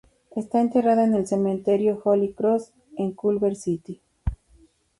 [0.35, 4.01] Está enterrada en el cementerio Holy Cross, en Culver City.